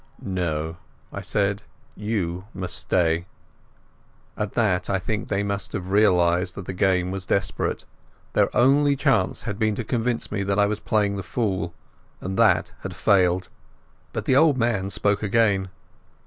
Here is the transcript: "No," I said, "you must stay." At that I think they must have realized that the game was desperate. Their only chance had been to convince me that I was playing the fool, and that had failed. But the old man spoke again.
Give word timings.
"No," 0.23 0.77
I 1.13 1.21
said, 1.21 1.61
"you 1.95 2.45
must 2.55 2.75
stay." 2.75 3.27
At 4.35 4.53
that 4.53 4.89
I 4.89 4.97
think 4.97 5.27
they 5.27 5.43
must 5.43 5.73
have 5.73 5.91
realized 5.91 6.55
that 6.55 6.65
the 6.65 6.73
game 6.73 7.11
was 7.11 7.27
desperate. 7.27 7.85
Their 8.33 8.49
only 8.57 8.95
chance 8.95 9.43
had 9.43 9.59
been 9.59 9.75
to 9.75 9.83
convince 9.83 10.31
me 10.31 10.41
that 10.41 10.57
I 10.57 10.65
was 10.65 10.79
playing 10.79 11.17
the 11.17 11.21
fool, 11.21 11.75
and 12.19 12.35
that 12.39 12.71
had 12.79 12.95
failed. 12.95 13.49
But 14.11 14.25
the 14.25 14.35
old 14.35 14.57
man 14.57 14.89
spoke 14.89 15.21
again. 15.21 15.69